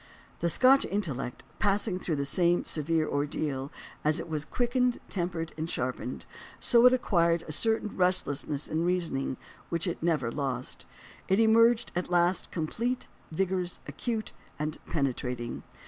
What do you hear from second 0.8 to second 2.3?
intellect, passing through the